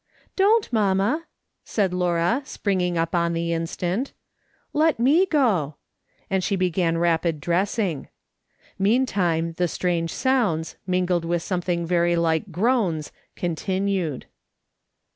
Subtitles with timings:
[0.35, 1.27] "Don't, mamma,"
[1.63, 4.13] said Laura, springing up on the instant;"
[4.81, 5.75] let me go,"
[6.27, 8.07] and she began rapid dressing.
[8.79, 14.25] Meantime the strange sounds, mingled with some thing very like groans, continued.